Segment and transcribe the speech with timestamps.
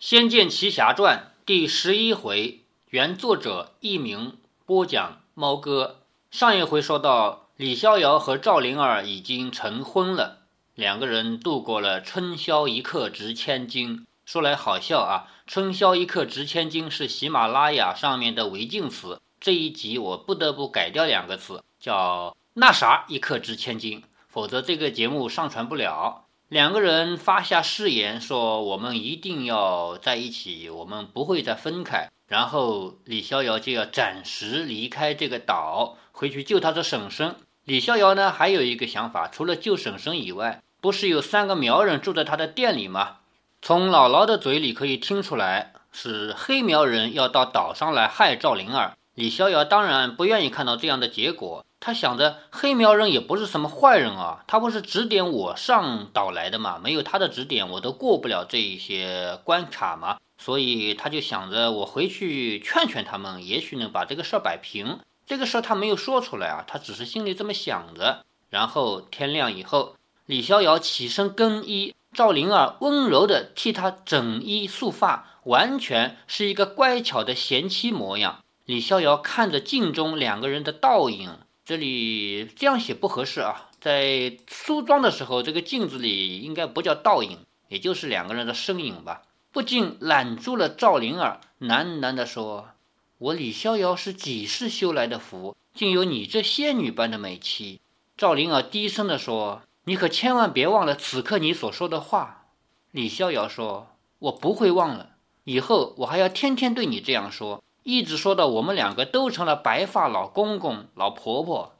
[0.02, 5.98] 《仙剑奇侠传》第十一回，原作者佚名，播讲猫哥。
[6.30, 10.38] 上一回说到，李逍遥和赵灵儿已经成婚了，
[10.74, 14.06] 两个人度过了春宵一刻值千金。
[14.24, 26.24] 说来好笑啊，春宵一刻值千金是喜马拉雅上面的违禁词，这一集我不得不改掉两个词，叫那啥一刻值千金，否则这个节目上传不了。
[26.50, 32.08] 两个人发下誓言，说我们一定要在一起，我们不会再分开。
[32.26, 37.36] 然后李逍遥就要暂时离开这个岛，回去救他的婶婶。
[37.66, 43.18] 李逍遥呢，还有一个想法，除了救婶婶以外，不是有三个苗人住在他的店里吗？
[43.62, 48.96] 从姥姥的嘴里可以听出来，是黑苗人要到岛上来害赵灵儿。
[49.14, 51.64] 李逍遥当然不愿意看到这样的结果。
[51.80, 56.78] 他想着黑苗人也不是什么坏人啊，他不是指点我上岛来的嘛？
[56.78, 60.18] 没有他的指点，我都过不了这一些关卡嘛。
[60.36, 64.98] 所以他就想着我回去劝劝他们，也许能把这个事儿摆平。
[65.26, 68.24] 这个事儿他没有说出来啊，他只是心里这么想着。
[68.50, 78.42] 然后天亮以后，李逍遥起身更衣，赵灵儿温柔地替他整衣束发，完全是一个乖巧的贤妻模样。
[78.66, 81.30] 李逍遥看着镜中两个人的倒影。
[81.70, 89.22] 这里这样写不合适啊，在梳妆的时候，这个镜子里应该不叫倒影，也就是两个人的身影吧。
[89.52, 92.70] 不禁揽住了赵灵儿，喃喃地说
[93.18, 97.80] ：“我李逍遥是几世修来的福，竟有你这仙女般的美妻。”
[98.18, 102.46] 赵灵儿低声地说：“你可千万别忘了此刻你所说的话。”
[102.90, 105.10] 李逍遥说：“我不会忘了，
[105.44, 111.74] 以后我还要天天对你这样说。”一直说到我们两个都成了白发老公公、老婆婆，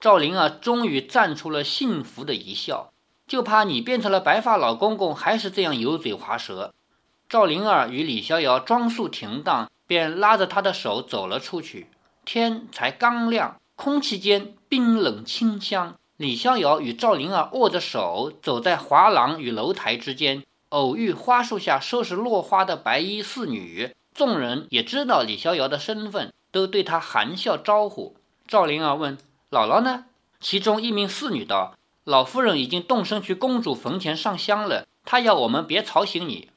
[0.00, 2.90] 赵灵儿终于绽出了幸福的一笑。
[3.28, 6.74] 就怕你变成了白发老公公，还是这样油嘴滑舌。
[7.28, 11.86] 赵灵儿与李逍遥装束停当，便拉着他的手走了出去。
[12.24, 15.94] 天才刚亮，空气间冰冷清香。
[16.16, 23.94] 李逍遥与赵灵儿握着手，走在华廊与楼台之间，偶遇花树下收拾落花的白衣侍女。
[24.14, 28.16] 众人也知道李逍遥的身份，都对他含笑招呼。
[28.46, 29.16] 赵灵儿问
[29.50, 30.04] ：“姥姥呢？”
[30.40, 36.50] 其中一名侍女道：“老夫人已经动身去公主坟前上香了，她要我们别吵醒你。”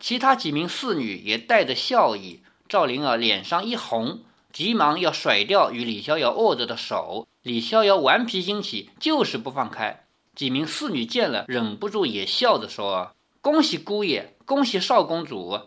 [0.00, 2.42] 其他几名侍女也带着笑意。
[2.68, 4.20] 赵灵儿脸上一红，
[4.52, 7.28] 急忙要甩掉与李逍遥握着的手。
[7.42, 10.04] 李逍遥顽皮心起，就是不放开。
[10.34, 15.60] 几名侍女见了，忍不住也笑着说：“恭喜姑爷，恭喜少公主。”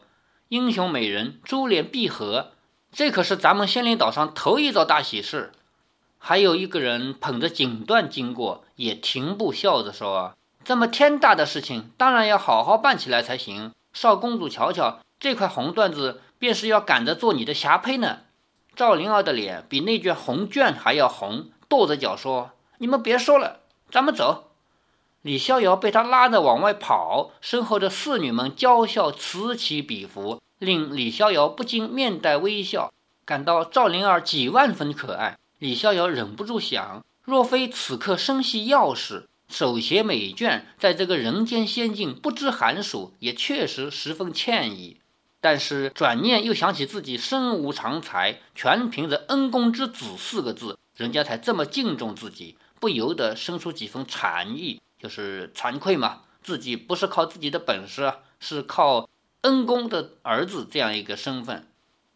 [0.50, 2.54] 英雄美人，珠联璧合，
[2.92, 5.52] 这可是咱们仙灵岛上头一遭大喜事。
[6.18, 10.34] 还有一个人捧着锦缎经过，也停步笑着说
[10.66, 13.74] ：“这么天大的事情，当然要好好办起来才行。
[13.94, 18.22] 少公主瞧瞧，这块红缎子，便是要赶着做你的霞帔呢。”
[18.76, 23.60] 赵灵儿的脸比那卷红绢还要红，跺着脚说：“你们别说了，
[23.92, 24.49] 咱们走。”
[25.22, 32.94] 李逍遥被他拉着往外跑，身后的侍女们娇笑此起彼伏，令李逍遥不禁面带微笑。
[33.26, 45.02] 感到赵灵儿几万分可爱，李逍遥忍不住想：若非此刻身系钥匙，手携美眷，在这个人间仙境不知寒暑，也确实十分惬意。
[45.42, 54.80] 但是转念又想起自己身无长才，全凭着“恩公之子”四个字，人家才这么敬重自己，不由得生出几分禅意。
[55.00, 59.10] 就是惭愧嘛，自己不是靠自己的本事，是靠
[59.42, 61.66] 恩公的儿子这样一个身份。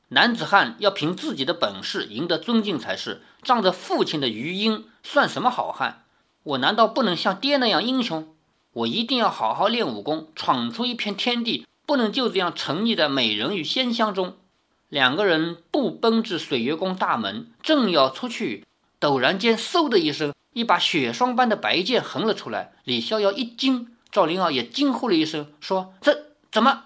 [0.09, 3.23] 男子汉要凭自己的本事赢得尊敬才是。
[3.41, 6.03] 仗着父亲的余荫，算什么好汉？
[6.43, 8.33] 我难道不能像爹那样英雄？
[8.73, 14.37] 我一定要好好练武功，闯出一片天地，不能就这样沉溺在美人与仙香中。
[14.89, 18.65] 两个人步奔至水月宫大门，正要出去，
[18.99, 20.33] 陡然间，嗖的一声。
[20.53, 26.85] 一把雪霜般的白剑横了出来，李逍遥一惊，赵灵儿也惊呼了一声，说：“这怎么？”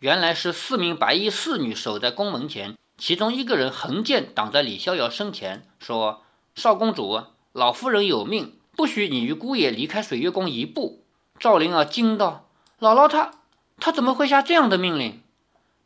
[0.00, 6.22] 原来是四名白衣侍女守在宫门前，其中一个人横剑挡在李逍遥身前，说
[6.54, 7.22] ：“少公主，
[7.52, 11.04] 老夫人有命，不许你与姑爷离开水月宫一步。”
[11.38, 12.48] 赵灵儿惊道
[12.80, 13.30] ：“姥姥，她
[13.78, 15.22] 她怎么会下这样的命令？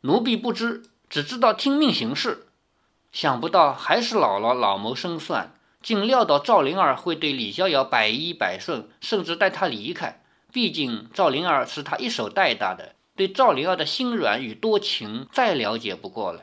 [0.01, 2.47] 奴婢不知，只知道听命行事。
[3.11, 10.21] 想不到还是姥姥老谋深算。”竟料到赵灵儿会对李逍遥百依百顺，甚至带他离开。
[10.51, 16.41] 毕竟赵灵儿是他一手带大的，对赵灵儿的心软与多情再了解不过了。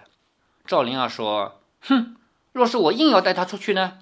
[0.67, 2.17] 赵灵儿说：“哼，
[2.53, 3.99] 若是我硬要带他出去呢？”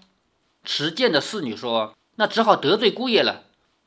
[0.65, 3.43] 持剑的侍女说：“那只好得罪姑爷了。”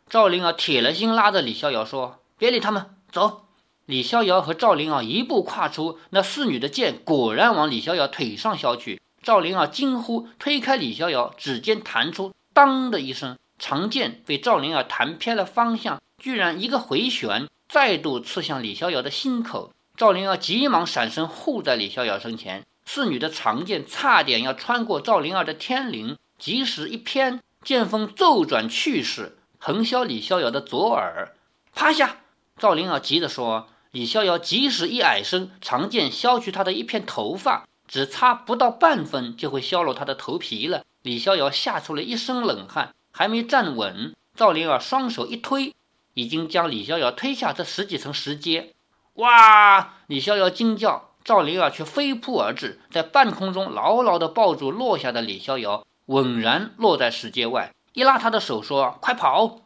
[0.09, 3.45] 赵灵儿铁了心拉着李逍遥说：“别理他们，走。”
[3.85, 9.01] 李逍遥和赵灵儿一步跨出，那侍女的剑果然往李逍遥腿上削去。
[9.21, 19.73] 赵灵儿惊呼，推开李逍遥，指尖弹出，当的一声，长剑被赵灵儿弹偏了方向，居然一个回旋，再度刺向李逍遥的心口。
[19.97, 31.35] 赵灵儿急忙闪身护在李逍遥身前，侍女的长剑差点要穿过赵灵儿的天灵，及时一偏，剑锋骤转去势，横削李逍遥的左耳。
[31.75, 32.21] 趴下！
[32.57, 33.67] 赵灵儿急着说。
[33.91, 40.85] 李逍遥及时一矮身，长剑削去他的一片头发，只差不到半分就会削落他的头皮了。
[41.01, 45.73] 李逍遥吓出了一身冷汗，还没站稳，赵灵儿双手一推，
[46.13, 48.75] 已经将李逍遥推下这十几层石阶。
[49.15, 49.95] 哇！
[50.07, 59.61] 李逍遥惊叫，赵灵儿却飞扑而至，在半空中牢牢地抱住落下的李逍遥，稳然落在石阶外，一拉他的手说：“快跑！”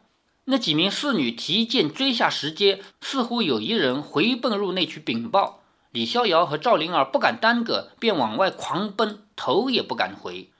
[0.46, 5.60] 那几名侍女提剑追下石阶，似乎有一人回奔入内去禀报。
[5.94, 10.50] 李逍遥和赵灵儿不敢耽搁，便往外狂奔，头也不敢回。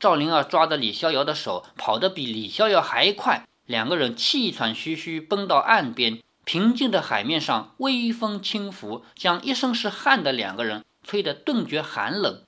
[0.00, 3.46] 赵灵儿抓着李逍遥的手，跑得比李逍遥还快。
[3.64, 12.42] 两个人气喘吁吁奔到岸边，平静的海面上，微风轻拂，将一身是汗的两个人吹得顿觉寒冷。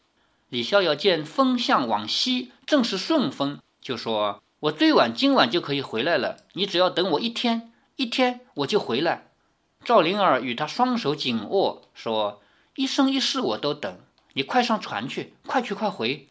[0.49, 4.43] 李逍遥见风向往西，正是顺风，就说。
[4.59, 9.29] 我最晚今晚就可以回来了，你只要等我一天，一天我就回来。
[9.85, 12.41] 赵灵儿与他双手紧握，说
[12.75, 13.99] ：“一生一世我都等
[14.33, 16.29] 你，快上船去，快去快回。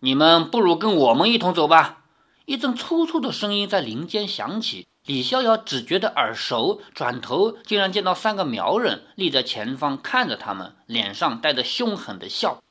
[0.00, 1.98] 你们不如跟我们一同走吧。”
[2.46, 12.62] 一阵粗粗的声音在林间响起，李逍遥只觉得耳熟，转头竟然见到三个苗人立在前方看着他们，脸上带着凶狠的笑。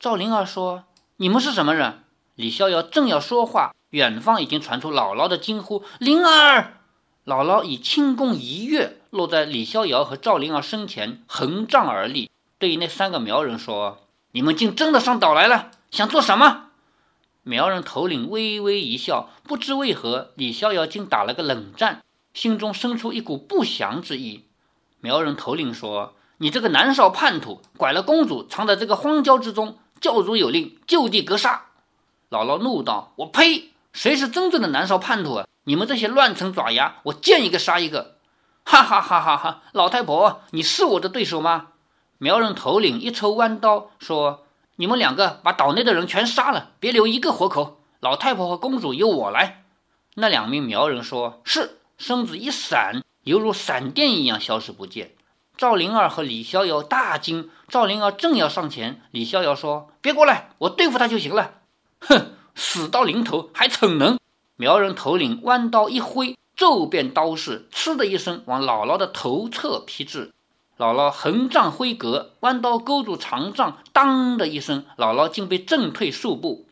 [0.00, 0.84] 赵灵儿说
[1.18, 2.02] ：“你们是什么人？”
[2.34, 3.72] 李逍遥正要说话。
[3.90, 6.78] 远方已经传出姥姥的惊呼：“灵儿！”
[7.24, 12.28] 姥姥以轻功一跃，落在李逍遥和赵灵儿身前，横杖而立，
[12.58, 16.70] 对那三个苗人说：“你们竟真的上岛来了，想做什么？”
[17.44, 22.02] 苗人头领微微一笑，不知为何李逍遥竟打了个冷战，
[22.34, 24.46] 心中生出一股不祥之意。
[25.00, 31.66] 苗人头领说：“你这个南少叛徒，拐了公主，藏在这个荒郊之中，教主有令，就地格杀！”
[32.30, 35.46] 姥姥怒道：“我呸！”谁是真正的南少叛徒啊？
[35.64, 38.16] 你们这些乱臣爪牙，我见一个杀一个！
[38.64, 39.62] 哈哈哈哈哈！
[39.72, 41.68] 老太婆，你是我的对手吗？
[42.18, 44.44] 苗人头领一抽弯刀，说
[44.76, 47.80] ：“你们两个把岛内的人全杀了，别留一个活口。
[48.00, 49.64] 老太婆和公主由我来。”
[50.14, 55.12] 那两名苗人说：“是。”身子一闪，犹如闪电一样消失不见。
[55.56, 57.50] 赵灵儿和李逍遥大惊。
[57.68, 61.60] 赵灵儿正要上前，李逍遥说：“别过来，我对付他就行了。”
[62.02, 62.32] 哼！
[62.56, 64.18] 死到临头还逞能！
[64.62, 70.30] 苗人头领弯刀一挥，骤变刀势，呲的一声往姥姥的头侧劈至。
[70.78, 76.66] 姥姥横杖挥格，弯刀勾住长杖，当的一声，姥姥竟被震退数步。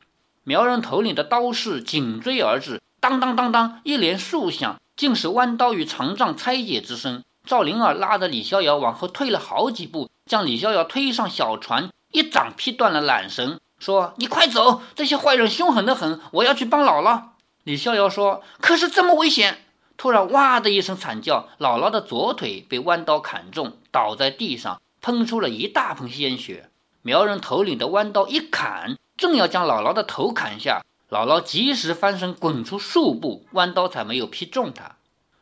[0.45, 7.25] 苗人头领的刀势紧追而至，当当当当，一连数响，竟是弯刀与长杖拆解之声。
[7.45, 13.59] 赵灵儿拉着李逍遥往后退了好几步，将李逍遥推上小船，一掌劈断了缆绳。
[13.81, 17.23] 说：“你快走，这些坏人凶狠的很，我要去帮姥姥。”
[17.65, 19.65] 李逍遥说：“可是这么危险！”
[19.99, 26.71] 突然，哇的一声惨叫，姥姥的左腿被弯刀砍中，倒在地上，喷出了一大盆鲜血。
[27.03, 34.97] 苗人头领的弯刀一砍，正要将姥姥的头砍下，姥姥及时翻身滚出数步，弯刀才没有劈中他。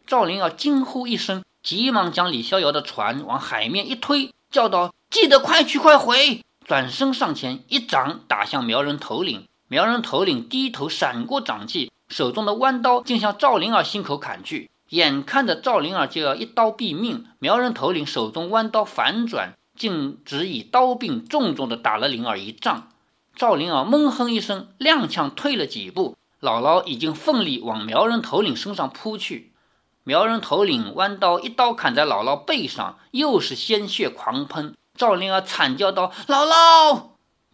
[0.05, 9.47] 赵灵儿惊呼一声，急忙将李逍遥的船往海面一推，叫道：“记得快去快回！”转身上前，一掌打向苗人头领。
[9.69, 14.71] 苗人头领低头闪过掌气，手中的弯刀竟向赵灵儿心口砍去。
[14.91, 22.89] 眼看着赵灵儿就要一刀毙命，苗人头领手中弯刀反转，竟只以刀柄重重地打了灵儿一丈。
[23.37, 26.17] 赵灵儿闷哼一声，踉跄退了几步。
[26.41, 29.53] 姥姥已经奋力往苗人头领身上扑去。
[30.05, 34.75] 苗人头领弯刀一刀砍在姥姥背上，又是鲜血狂喷。
[34.97, 37.09] 赵灵儿惨叫道：“姥姥！”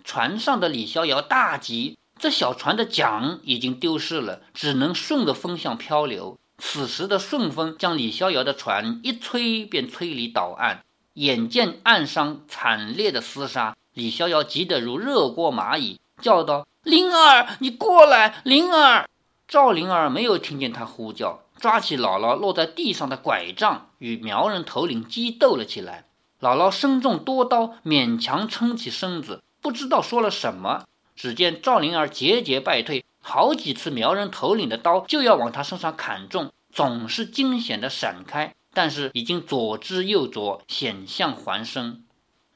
[0.05, 6.39] 船上的李逍遥大急，这小船的桨已经丢失了，只能顺着风向漂流。
[6.57, 10.83] 此时的顺风将李逍遥的船一吹，便吹离岛岸。
[11.13, 18.41] 眼见岸上惨烈的厮杀，李逍遥急得如热锅蚂蚁，叫道：“灵儿，你过来！
[18.43, 19.07] 灵儿！”
[19.47, 26.07] 赵灵儿没有听见他呼叫，抓起姥姥落在地上的拐杖，与苗人头领激斗了起来。
[26.41, 30.85] 姥姥身中多刀，勉强撑起身子，不知道说了什么。
[31.15, 38.55] 只见赵灵儿节节败退，好几次苗人头领的刀就要往他身上砍中，总是惊险的闪开。
[38.77, 42.03] 但是已经左支右绌，险象环生。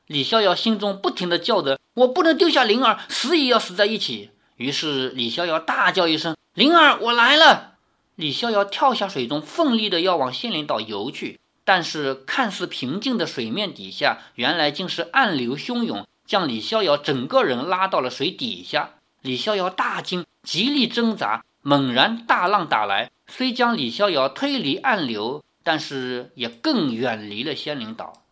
[0.07, 7.75] 李逍遥心中不停的叫着：“我不能丢下灵儿，死也要死在一起。”于是李逍遥大叫一声：“灵儿，我来了！”
[8.17, 11.39] 李逍遥跳下水中，奋力的要往仙灵岛游去。
[11.65, 18.91] 但是看似平静的水面底下，原来竟是暗流汹涌，将李逍遥整个人拉到了水底下。
[19.23, 21.43] 李逍遥大惊，极力挣扎。
[21.63, 28.23] 猛然大浪打来，虽将李逍遥推离暗流，但是也更远离了仙灵岛。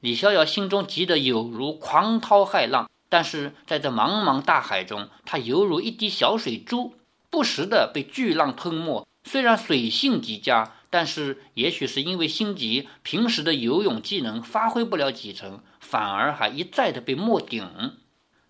[0.00, 6.94] 李逍遥心中急得有如狂涛骇浪，但是在这茫茫大海中，他犹如一滴小水珠，
[7.30, 9.06] 不时的被巨浪吞没。
[9.22, 10.72] 虽然水性极佳。
[10.94, 17.68] 但是，也许是因为心急，平时的游泳技能发挥不了几成，反而还一再的被没顶。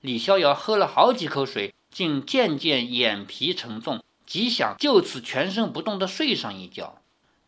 [0.02, 6.98] 李逍遥喝了好几口水，竟渐渐眼皮沉重，极想就此全身不动的睡上一觉。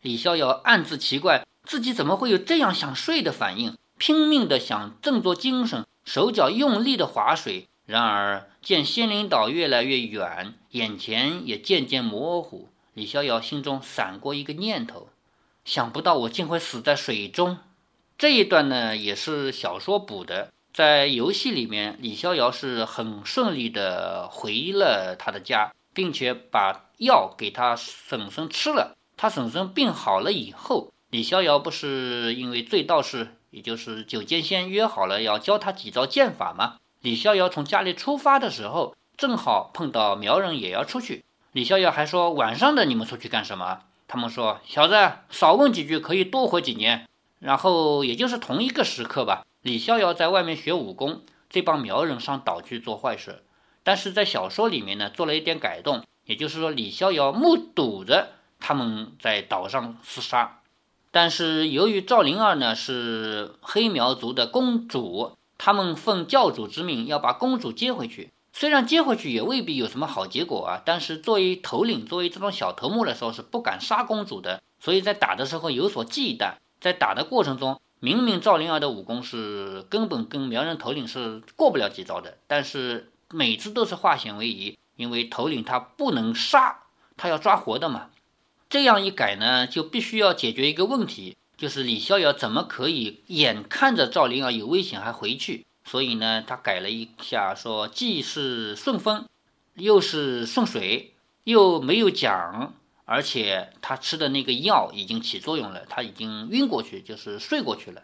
[0.01, 7.67] 李逍遥暗自奇怪，自己怎么会有这样想睡的反应，拼命的想振作精神，手脚用力的划水。
[7.85, 12.69] 然而见仙灵岛越来越远，眼前也渐渐模糊。
[12.97, 15.09] 李逍遥心中闪过一个念头，
[15.63, 17.59] 想不到我竟会死在水中。
[18.17, 20.51] 这一段呢，也是小说补的。
[20.73, 28.97] 在游戏里面，李逍遥是很顺利的回了他的家，并且把药给他婶婶吃了。
[29.15, 36.77] 他婶婶病好了以后，李逍遥不是因为醉道士，也就是九剑仙约好了要教他几招剑法吗？
[37.01, 41.23] 李逍遥从家里出发的时候，正好碰到苗人也要出去。
[41.57, 44.93] 李逍遥还说：“晚上的你们出去干什么？”他们说：“小子，
[45.31, 47.07] 少问几句，可以多活几年。”
[47.41, 53.43] 然后也就是同一个时刻吧，李逍遥在外面学武功，这帮苗人上岛去做坏事。
[53.81, 60.59] 但是在小说里面呢，做了一点改动，也就是说，李逍遥目睹着他们在岛上厮杀。
[61.09, 68.29] 但是由于赵灵儿呢是黑苗族的公主，他们奉教主之命要把公主接回去。
[68.59, 76.55] 虽然接回去也未必有什么好结果啊，但是作为头领，作为这种小头目来说是不敢杀公主的，所以在打的时候有所忌惮。
[76.81, 86.79] 在打的过程中，明明赵灵儿的武功是根本跟苗人头领是过不了几招的，但是每次都是化险为夷，因为头领他不能杀，
[87.15, 88.09] 他要抓活的嘛。
[88.71, 95.66] 这样一改呢，就必须要解决一个问题，就是李逍遥怎么可以眼看着赵灵儿有危险还回去？
[95.87, 99.25] 所以呢，他改了一下，说既是顺风，
[99.75, 101.15] 又是顺水，
[101.45, 102.73] 又没有桨，
[103.05, 108.03] 而且他吃的那个药已经起作用了，他已经晕过去，就是睡过去了。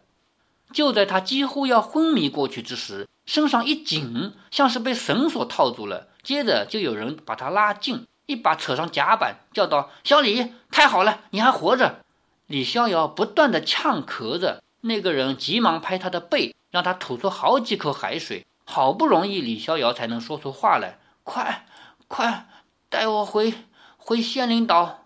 [0.72, 6.08] 就在他几乎要昏迷过去之时，身上一紧，像是被绳索套住了。
[6.24, 12.00] 接着就有人把他拉近，一把扯上甲板，叫道：“小李，太好了，你还活着！”
[12.48, 16.56] 李逍遥不断的呛咳着，那个人急忙拍他的背。
[16.74, 21.68] 让他吐出好几口海水，好不容易李逍遥才能说出话来：“快，
[22.08, 22.48] 快
[22.90, 23.54] 带我回
[23.96, 25.06] 回仙灵岛。”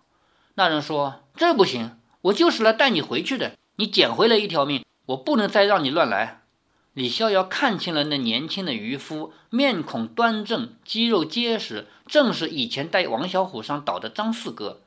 [0.55, 3.57] 那人说：“这不行，我就是来带你回去的。
[3.75, 6.43] 你捡回了一条命，我不能再让你乱来。”
[6.95, 14.83] 李逍遥看清了那年轻的渔夫，面孔端正，肌肉结实，正是以前带王小虎上岛的张四哥。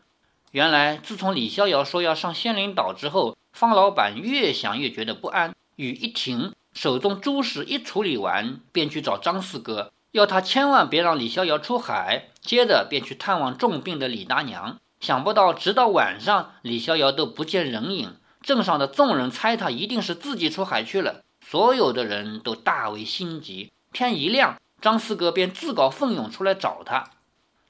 [0.52, 6.54] 原来，自从李逍遥说要上仙灵岛之后，方老板越想越觉得不安，雨一停。
[6.72, 12.28] 手中诸事一处理完，便去找张四哥，要他千万别让李逍遥出海。
[12.40, 14.78] 接着便去探望重病的李大娘。
[15.00, 18.16] 想不到，直到晚上，李逍遥都不见人影。
[18.42, 23.70] 镇上的众人猜他一定是自己出海去了，所有的人都大为心急。
[23.92, 27.10] 天一亮，张四哥便自告奋勇出来找他。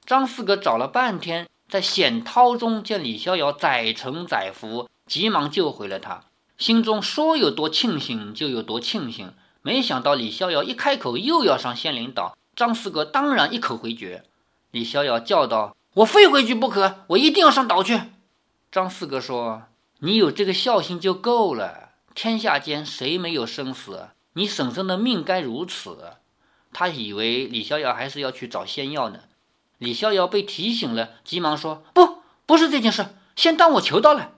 [0.05, 6.23] 张四哥找了半天，在险涛中见李逍遥载沉载浮，急忙救回了他。
[6.61, 14.25] 心中说有多庆幸就有多庆幸，没想到李逍遥一开口又要上仙灵岛，张四哥当然一口回绝。
[14.69, 17.99] 李逍遥叫道：“我非回去不可，我一定要上岛去。”
[18.71, 19.63] 张四哥说
[20.01, 24.09] ：“你有这个孝心就够了，天下间谁没有生死？
[24.33, 25.97] 你婶婶的命该如此。”
[26.71, 29.21] 他以为李逍遥还是要去找仙药呢。
[29.79, 34.33] 李逍遥被提醒了，急忙说：“不，不是这件事，先当我求到了。”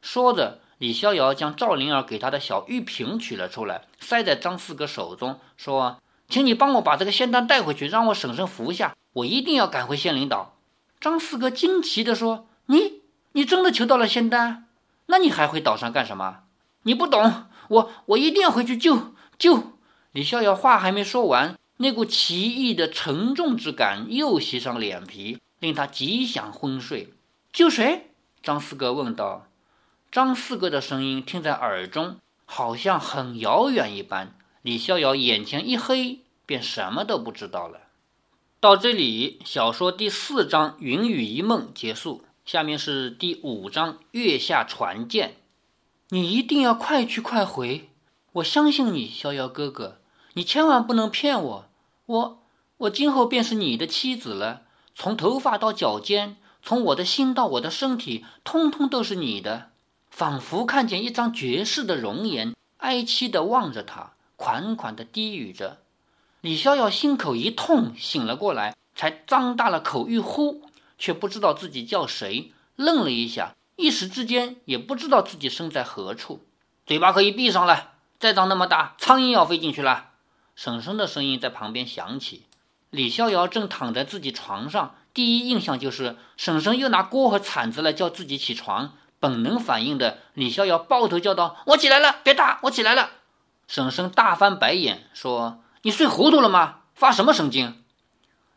[0.00, 0.60] 说着。
[0.78, 8.94] 李逍遥将赵灵儿给他的小玉瓶取了出来，塞在张四哥手中，说：“请你帮我把这个仙丹带回去，让我婶婶服下。
[9.14, 10.56] 我一定要赶回仙灵岛。”
[11.00, 13.00] 张四哥惊奇地说：“你，
[13.32, 14.66] 你真的求到了仙丹？
[15.06, 16.40] 那你还回岛上干什么？
[16.82, 19.72] 你不懂，我，我一定要回去救救。”
[20.12, 27.14] 李逍遥话还没说完，那股奇异的沉重之感又袭上脸皮，令他极想昏睡。
[27.50, 28.10] 救谁？
[28.42, 29.45] 张四哥问道。
[30.16, 34.34] 张四哥的声音听在耳中，好像很遥远一般。
[34.62, 37.80] 李逍遥眼前一黑，便什么都不知道了。
[38.58, 42.24] 到这里，小说第四章《云雨一梦》结束。
[42.46, 45.28] 下面是第五章《月下传剑》。
[46.08, 47.90] 你一定要快去快回，
[48.32, 49.98] 我相信你，逍遥哥哥。
[50.32, 51.68] 你千万不能骗我，
[52.06, 52.42] 我
[52.78, 54.62] 我今后便是你的妻子了。
[54.94, 59.72] 从头发到脚尖，从我的心到我的身体，通通都是你的。
[60.16, 65.82] 仿佛看见一张绝世的容颜，哀凄地望着他，款款地低语着。
[66.40, 70.62] 李逍遥心口一痛，醒了过来，才张大了口欲呼，
[70.96, 76.40] 却不知道自己叫谁，愣了一下，一时之间也不知道自己身在何处。
[76.86, 80.12] 嘴巴可以闭上了，再张那么大，苍蝇要飞进去了。
[80.54, 82.46] 婶婶的声音在旁边响起。
[82.88, 88.94] 李逍遥正躺在自己床上，第一印象就是婶婶又拿锅和铲子来叫自己起床。
[89.18, 93.10] 本能反应的李逍遥抱头叫道：“我起来了，别打，我起来了。”
[93.66, 96.80] 婶婶大翻白眼说：“你睡糊涂了吗？
[96.94, 97.82] 发什么神经？”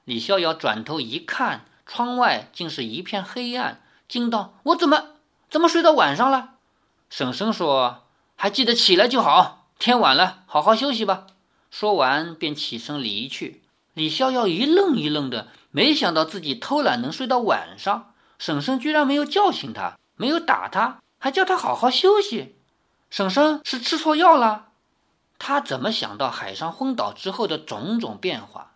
[0.05, 5.05] 李逍遥转头一看，窗外竟是一片黑暗，惊道：“我怎么
[5.49, 6.51] 怎么睡到晚上了？”
[7.09, 11.27] 婶婶说：“还记得起来就好，天晚了，好好休息吧。”
[11.71, 13.61] 说完便起身离去。
[13.93, 18.13] 李逍遥一愣一愣的，没想到自己偷懒能睡到晚上。
[18.39, 22.57] 婶婶居然没有叫醒他，没有打他，还叫他好好休息。
[23.09, 24.65] 婶婶是吃错药了？
[25.37, 28.73] 他怎么想到海上昏倒之后的种种变化？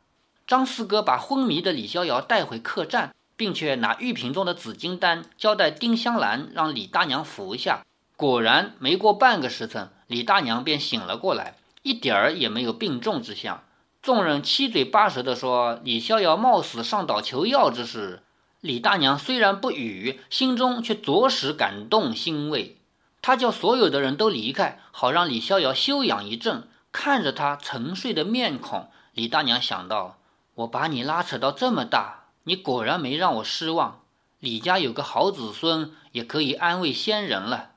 [0.47, 7.81] 张四哥把昏迷的李逍遥带回客栈，并且拿玉瓶中的紫金丹交代丁香兰让李大娘服下。
[8.15, 13.65] 果然，没过半个时辰，李大娘便醒了过来，一点儿也没有病重之象。
[14.01, 18.23] 众人七嘴八舌地说李逍遥冒死上岛求药之事，
[18.63, 22.77] 李大娘虽然不语，心中却着实感动欣慰。
[23.22, 26.70] 她叫所有的人都离开，好让李逍遥休养一阵。
[26.93, 30.17] 看着他沉睡的面孔，李大娘想到：
[30.55, 33.99] 我把你拉扯到这么大，你果然没让我失望。
[34.39, 37.71] 李家有个好子孙，也可以安慰先人了。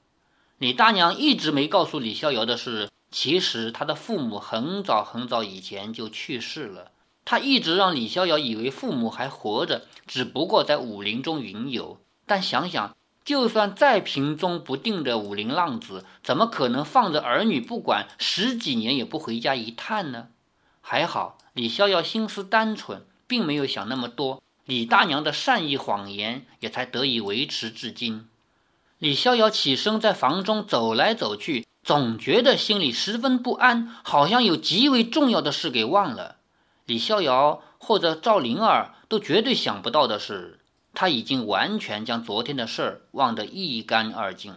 [0.59, 2.89] 李大娘一直没告诉李逍遥的是。
[3.11, 6.93] 其实他的父母很早很早以前就去世了，
[7.27, 12.01] 他一直让李逍遥以为父母还活着，只不过在武林中云游。
[12.25, 20.29] 但想想，就算再平中不定的武林浪子，怎么可能放着儿女不管，十几年也不回家一探呢？
[20.81, 28.29] 还好李逍遥心思单纯，并没有想那么多，李大娘的善意谎言也才得以维持至今。
[28.99, 31.67] 李逍遥起身在房中走来走去。
[31.83, 36.36] 总觉得心里十分不安，好像有极为重要的事给忘了。
[36.87, 40.61] 李逍遥或者赵灵儿都绝对想不到的是，
[40.95, 44.55] 他已经完全将昨天的事儿忘得一干二净。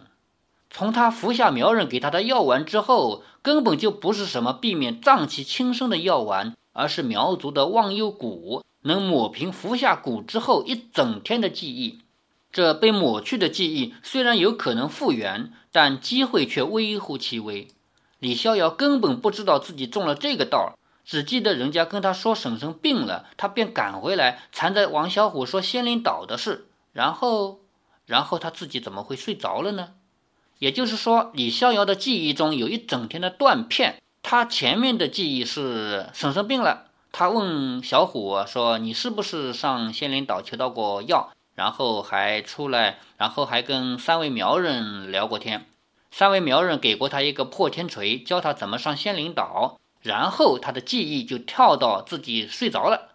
[0.70, 11.98] 从他服下苗人给他的药丸之后，根本就不是什么避免脏器轻生的药丸，而是苗族的忘忧谷，能抹平服下蛊之后一整天的记忆。
[12.52, 17.66] 这被抹去的记忆虽然有可能复原，但机会却微乎其微。
[18.20, 26.66] 李逍遥根本不知道自己中了这个道儿，只记得人家跟他说婶婶病了，他便赶回来缠着王小虎说仙灵岛的事。
[26.92, 27.60] 然后，
[28.06, 29.90] 然后他自己怎么会睡着了呢？
[30.58, 33.96] 也就是说，李逍遥的记忆中有一整天的断片。
[34.22, 45.66] 他前面的记忆是婶婶病了，他问小虎说：“你是不是上仙灵岛求到过药？”然后还出来，然后还跟三位苗人聊过天，
[46.10, 49.78] 三位苗人给过他一个破天锤，教他怎么上仙灵岛。
[50.02, 53.10] 然后他的记忆就跳到自己睡着了，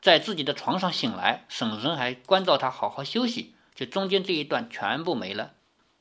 [0.00, 3.54] 在自己的床上醒来，婶婶还关照他好好休息。
[3.74, 5.52] 就中间这一段全部没了。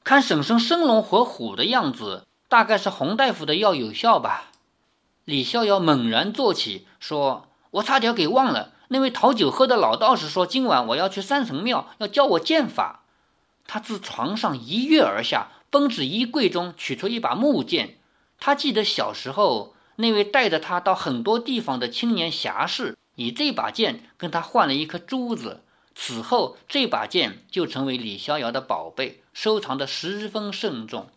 [0.04, 4.52] 看婶婶生龙活虎的样子，大概是洪大夫的药有效吧。
[5.26, 13.04] 李逍遥猛然坐起，说：“我差点给忘了。”那位讨酒喝的老道士说：“今晚我要去山神庙，要教我剑法。”
[13.68, 17.98] 他自床上一跃而下，奔至衣柜中取出一把木剑。
[18.40, 25.62] 他记得小时候那位带着他到很多地方的青年侠士，以这把剑跟他换了一颗珠子。
[25.96, 31.08] 此后，这把剑就成为李逍遥的宝贝，收藏的十分慎重。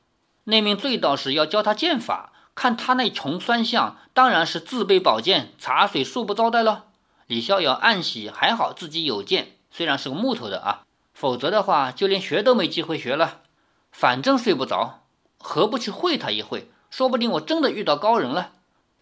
[0.45, 6.85] 那名醉道士要教他剑法，看他那穷酸相，当然是自备宝剑，茶水恕不招待了。
[7.27, 13.41] 李逍遥暗喜，还好自己有剑，虽然是个木头的啊，否则的话就连学都没机会学了。
[13.91, 15.03] 反正睡不着，
[15.38, 16.71] 何不去会他一会？
[16.88, 18.53] 说不定我真的遇到高人了。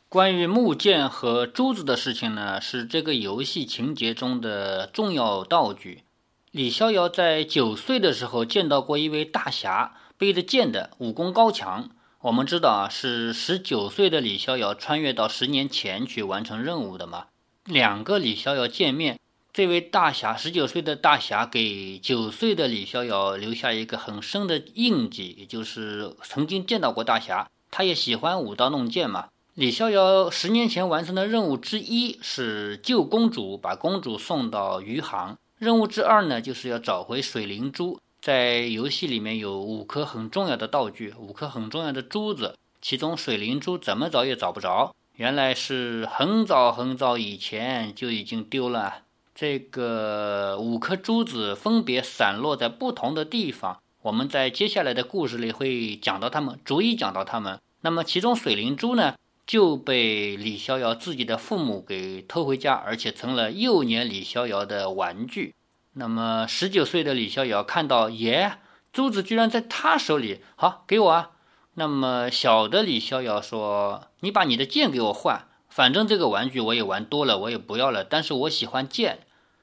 [0.08, 6.04] 关于木剑和珠子的事情呢，是这个游戏情节中的重要道具。
[6.52, 11.90] 李逍遥在九岁的时候见到过一位大侠，背着剑的，武功高强。
[12.20, 17.26] 我们知道啊，是十九岁的李逍遥穿越到十年前去完成任务的嘛。
[17.64, 19.18] 两个李逍遥见面，
[19.52, 27.50] 这位大侠十九岁的大侠给九岁的李逍遥留下一个很深的印记，也就是曾经见到过大侠。
[27.72, 29.30] 他也喜欢舞刀弄剑嘛。
[29.56, 35.38] 李逍遥十年前完成的任务之一是救公主，把公主送到余杭。
[35.56, 37.98] 任务之二呢，就是要找回水灵珠。
[38.20, 44.94] 在游戏里面有五颗很重要的道具，五颗很重要的珠子，其中水灵珠怎么找也找不着。
[45.14, 49.04] 原来是很早很早以前就已经丢了。
[49.34, 57.58] 这个五颗珠子分别散落在不同的地方，我们在接下来的故事里会讲到它们，逐一讲到它们。
[57.80, 59.14] 那么其中水灵珠呢，
[59.46, 65.54] 就被李逍遥自己的父母给偷回家，而且成了幼年李逍遥的玩具。
[65.92, 68.58] 那么十九岁的李逍遥看到，耶，
[68.92, 71.30] 珠子居然在他手里，好，给我啊。
[71.74, 78.02] 那么小的李逍遥说：“你把你的剑给我换，反正这个玩具我也玩多了，我也不要了。
[78.02, 79.20] 但是我喜欢剑。”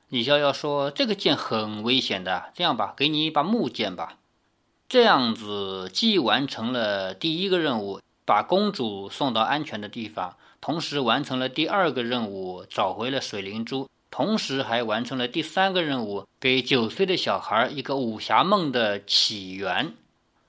[0.09, 4.19] 李逍遥说：“这个剑很危险的，这样吧，给你一把木剑吧。”
[4.87, 19.93] 这样子既完成了第一个任务，把公主送到安全的地方，同时完成了第二个任务，找回了水灵珠，同时还完成了第三个任务，给九岁的小孩一个武侠梦的起源。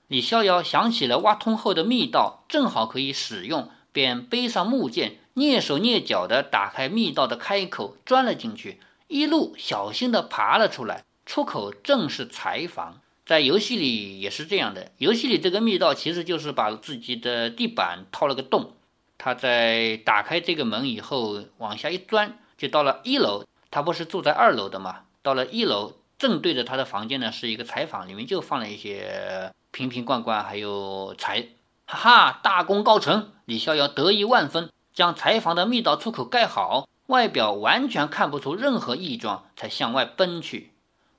[0.07, 11.03] 李逍遥想起了挖通后的密道，正好可以使用，便背上木剑，蹑手蹑脚地打开密道的开口，钻了进去，一路小心地爬了出来。
[11.25, 14.91] 出口正是柴房，在游戏里也是这样的。
[14.97, 18.73] 游戏里这个密道其实就是把自己的地板掏了个洞，
[19.17, 23.43] 他在打开这个门以后，往下一钻，就到了一楼。
[23.71, 25.01] 他不是住在二楼的吗？
[25.21, 29.51] 到了一楼，正对着他的房间呢，是一个柴房，里面就放了一些。
[29.71, 31.49] 瓶瓶罐罐还有柴，
[31.85, 33.33] 哈哈，大功告成！
[33.43, 40.71] 李逍遥得意万分，将柴房的密道出口盖好，外表完全看不出任何异状，才向外奔去。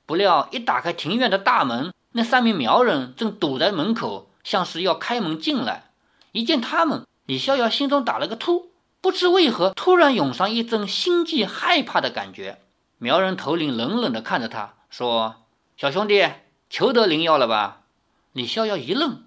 [0.07, 5.91] 不料一打开庭院的大门，那三名苗人正堵在门口，像是要开门进来。
[6.33, 8.71] 一见他们，李逍遥心中打了个突，
[9.03, 12.63] 不知为何突然涌上一阵心悸害怕的感觉。
[12.97, 15.43] 苗人头领冷冷地看着他说
[15.77, 16.27] ：“小兄弟，
[16.71, 17.83] 求得灵药了吧？”
[18.33, 19.23] 李逍遥一愣，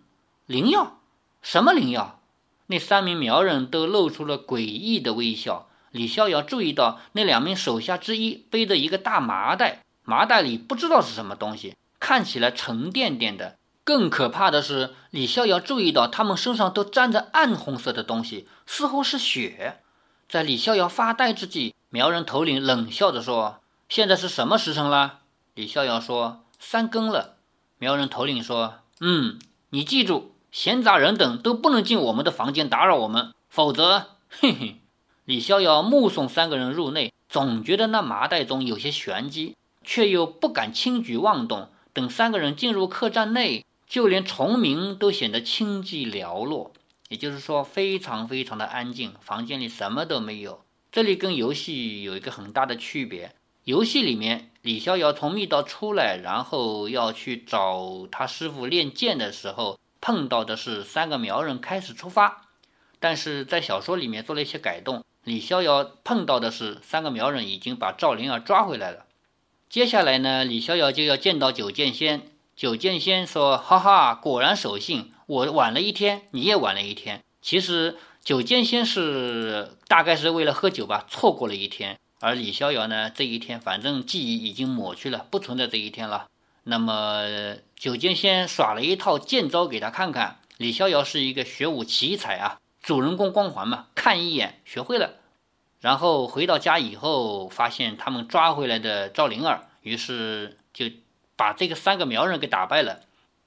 [0.48, 0.98] 灵药？
[1.44, 2.20] 什么灵药？
[2.66, 5.68] 那三名苗人都露出了诡异的微笑。
[5.92, 13.58] 李逍遥注意到那两名手下之一背着一个大麻袋，麻袋里不知道是什么东西，看起来沉甸甸的。
[13.84, 19.82] 更可怕的是，李逍遥注意到他们身上都沾着暗红色的东西，似乎是血。
[20.28, 25.22] 在李逍遥发呆之际，苗人头领冷笑着说：“现在是什么时辰了？”
[25.56, 27.38] 李逍遥说：“三更了。”
[27.80, 28.76] 苗人头领说。
[29.02, 34.82] 嗯，你记住，闲杂人等都不能进我们的房间打扰我们，否则，嘿嘿。
[35.26, 41.70] 李逍遥目送三个人入内，总觉得那麻袋中有些玄机，却又不敢轻举妄动。
[42.00, 46.72] 等三个人进入客栈内，就连虫鸣都显得清寂寥落，
[47.10, 50.62] 也就是说，非常非常的安静，房间里什么都没有。
[50.94, 53.36] 这里跟游戏有一个很大的区别。
[53.66, 62.46] 游戏里面，李逍遥从密道出来，然后要去找他师傅练剑的时候，碰到的是三个苗人开始出发。
[63.02, 69.06] 但是在小说里面做了一些改动，李逍遥碰到的是三个苗人已经把赵灵儿抓回来了。
[69.70, 72.24] 接下来呢，李逍遥就要见到九剑仙。
[72.56, 77.24] 九剑仙说：“哈哈，果然守信，我晚了一天，你也晚了一天。
[77.40, 86.26] 其实九剑仙是大概是为了喝酒吧，错过了一天。”而李逍遥呢，这一天反正记忆已经抹去了，不存在这一天了。
[86.64, 95.18] 那么九剑仙耍了一套剑招给他看看，李逍遥是一个学武奇才啊，主人公光环嘛，看一眼学会了。
[95.80, 100.86] 然后回到家以后，发现他们抓回来的赵灵儿，于是就
[101.36, 103.02] 把这个三个苗人给打败了。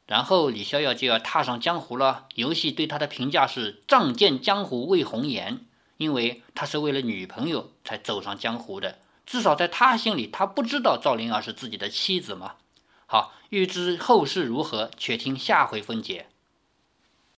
[0.07, 2.27] 然后李逍遥就要踏上江湖了。
[2.35, 5.67] 游戏对他的评价是：仗剑江湖为红颜。
[5.99, 12.55] 因为他是为了女朋友才走上江湖的，至少在他心里，他不知道赵灵儿是自己的妻子吗？
[13.07, 16.27] 好，欲知后事如何，且听下回分解。